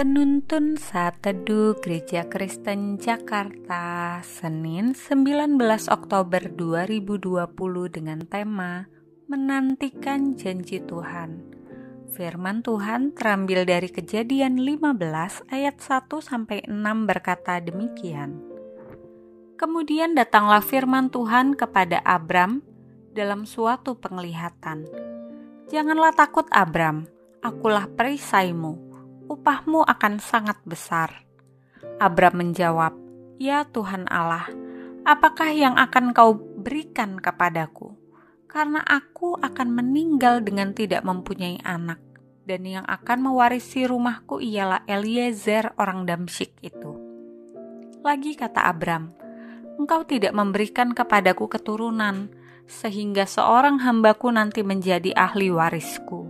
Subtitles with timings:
[0.00, 5.60] Penuntun Saat Teduh Gereja Kristen Jakarta Senin 19
[5.92, 7.20] Oktober 2020
[7.92, 8.88] dengan tema
[9.28, 11.44] Menantikan Janji Tuhan.
[12.16, 16.72] Firman Tuhan terambil dari kejadian 15 ayat 1 6
[17.04, 18.40] berkata demikian.
[19.60, 22.64] Kemudian datanglah firman Tuhan kepada Abram
[23.12, 24.88] dalam suatu penglihatan.
[25.68, 27.04] Janganlah takut Abram,
[27.44, 28.89] akulah perisaimu
[29.30, 31.22] upahmu akan sangat besar.
[32.02, 32.98] Abram menjawab,
[33.38, 34.50] Ya Tuhan Allah,
[35.06, 37.94] apakah yang akan kau berikan kepadaku?
[38.50, 42.02] Karena aku akan meninggal dengan tidak mempunyai anak,
[42.42, 46.98] dan yang akan mewarisi rumahku ialah Eliezer orang Damsyik itu.
[48.02, 49.14] Lagi kata Abram,
[49.78, 52.34] engkau tidak memberikan kepadaku keturunan,
[52.66, 56.26] sehingga seorang hambaku nanti menjadi ahli warisku.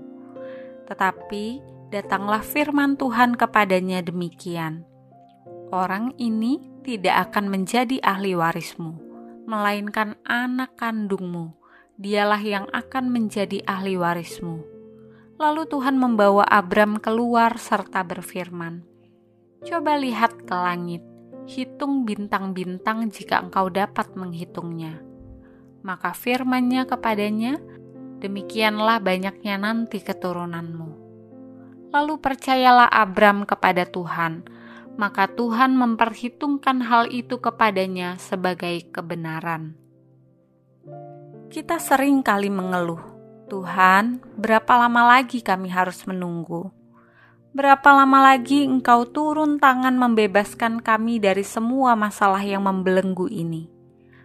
[0.85, 4.86] Tetapi datanglah firman Tuhan kepadanya demikian:
[5.74, 8.94] "Orang ini tidak akan menjadi ahli warismu,
[9.50, 11.58] melainkan anak kandungmu.
[11.98, 14.62] Dialah yang akan menjadi ahli warismu."
[15.36, 18.86] Lalu Tuhan membawa Abram keluar serta berfirman,
[19.66, 21.02] "Coba lihat ke langit,
[21.50, 25.02] hitung bintang-bintang jika engkau dapat menghitungnya."
[25.83, 27.56] Maka firmannya kepadanya,
[28.20, 31.00] "Demikianlah banyaknya nanti keturunanmu."
[31.91, 34.46] Lalu percayalah Abram kepada Tuhan,
[34.94, 39.74] maka Tuhan memperhitungkan hal itu kepadanya sebagai kebenaran.
[41.50, 43.02] Kita sering kali mengeluh,
[43.50, 46.70] Tuhan, berapa lama lagi kami harus menunggu?
[47.50, 53.66] Berapa lama lagi Engkau turun tangan membebaskan kami dari semua masalah yang membelenggu ini?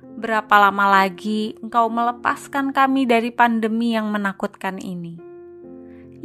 [0.05, 5.24] Berapa lama lagi Engkau melepaskan kami dari pandemi yang menakutkan ini?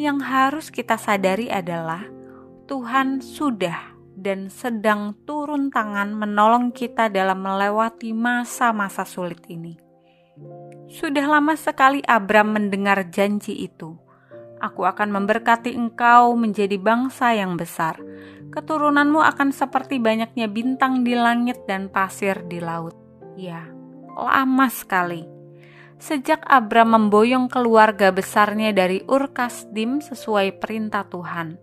[0.00, 2.08] Yang harus kita sadari adalah
[2.64, 9.76] Tuhan sudah dan sedang turun tangan menolong kita dalam melewati masa-masa sulit ini.
[10.88, 14.00] Sudah lama sekali Abram mendengar janji itu.
[14.60, 18.00] Aku akan memberkati engkau menjadi bangsa yang besar.
[18.50, 22.96] Keturunanmu akan seperti banyaknya bintang di langit dan pasir di laut.
[23.38, 23.68] Ya,
[24.16, 25.39] lama sekali
[26.00, 31.60] sejak Abram memboyong keluarga besarnya dari Ur Kasdim sesuai perintah Tuhan.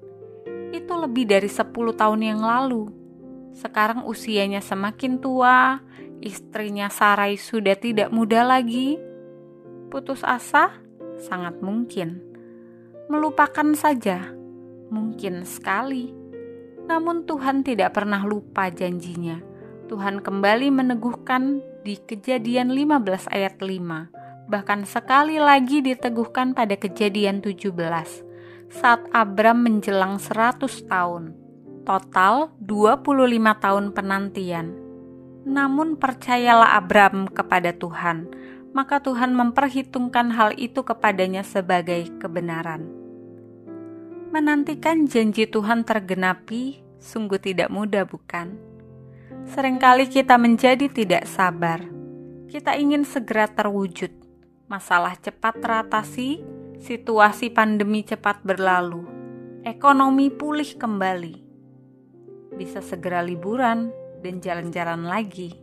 [0.70, 2.94] Itu lebih dari 10 tahun yang lalu.
[3.58, 5.82] Sekarang usianya semakin tua,
[6.22, 9.02] istrinya Sarai sudah tidak muda lagi.
[9.90, 10.70] Putus asa?
[11.18, 12.22] Sangat mungkin.
[13.10, 14.22] Melupakan saja?
[14.94, 16.14] Mungkin sekali.
[16.86, 19.42] Namun Tuhan tidak pernah lupa janjinya.
[19.90, 24.17] Tuhan kembali meneguhkan di kejadian 15 ayat 5
[24.48, 27.72] bahkan sekali lagi diteguhkan pada kejadian 17
[28.72, 31.36] saat Abram menjelang 100 tahun.
[31.88, 34.76] Total 25 tahun penantian.
[35.48, 38.28] Namun percayalah Abram kepada Tuhan,
[38.76, 42.84] maka Tuhan memperhitungkan hal itu kepadanya sebagai kebenaran.
[44.36, 48.60] Menantikan janji Tuhan tergenapi sungguh tidak mudah bukan?
[49.48, 51.80] Seringkali kita menjadi tidak sabar.
[52.52, 54.27] Kita ingin segera terwujud
[54.68, 56.44] masalah cepat teratasi,
[56.84, 59.08] situasi pandemi cepat berlalu,
[59.64, 61.36] ekonomi pulih kembali,
[62.60, 65.56] bisa segera liburan dan jalan-jalan lagi.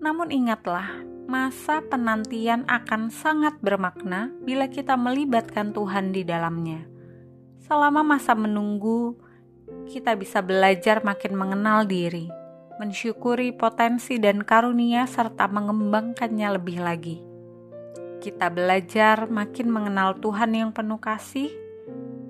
[0.00, 6.88] Namun ingatlah, masa penantian akan sangat bermakna bila kita melibatkan Tuhan di dalamnya.
[7.60, 9.20] Selama masa menunggu,
[9.84, 12.32] kita bisa belajar makin mengenal diri,
[12.80, 17.31] mensyukuri potensi dan karunia, serta mengembangkannya lebih lagi
[18.22, 21.50] kita belajar makin mengenal Tuhan yang penuh kasih,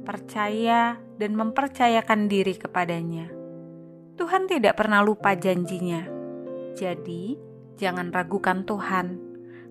[0.09, 3.29] percaya, dan mempercayakan diri kepadanya.
[4.17, 6.09] Tuhan tidak pernah lupa janjinya.
[6.73, 7.37] Jadi,
[7.77, 9.21] jangan ragukan Tuhan.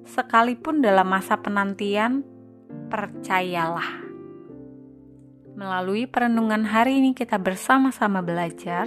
[0.06, 2.22] Sekalipun dalam masa penantian,
[2.94, 4.06] percayalah.
[5.58, 8.86] Melalui perenungan hari ini kita bersama-sama belajar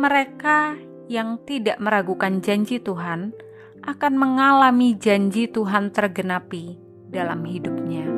[0.00, 0.80] mereka
[1.12, 3.36] yang tidak meragukan janji Tuhan–
[3.86, 6.78] akan mengalami janji Tuhan tergenapi
[7.08, 8.17] dalam hidupnya.